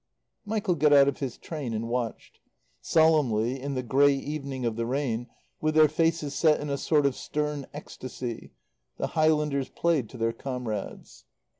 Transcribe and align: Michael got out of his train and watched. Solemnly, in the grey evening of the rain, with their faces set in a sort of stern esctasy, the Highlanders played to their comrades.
Michael 0.47 0.73
got 0.73 0.93
out 0.93 1.07
of 1.07 1.19
his 1.19 1.37
train 1.37 1.75
and 1.75 1.87
watched. 1.87 2.39
Solemnly, 2.81 3.61
in 3.61 3.75
the 3.75 3.83
grey 3.83 4.15
evening 4.15 4.65
of 4.65 4.75
the 4.75 4.87
rain, 4.87 5.27
with 5.59 5.75
their 5.75 5.87
faces 5.87 6.33
set 6.33 6.59
in 6.59 6.71
a 6.71 6.75
sort 6.79 7.05
of 7.05 7.15
stern 7.15 7.67
esctasy, 7.71 8.49
the 8.97 9.07
Highlanders 9.13 9.69
played 9.69 10.09
to 10.09 10.17
their 10.17 10.33
comrades. 10.33 11.25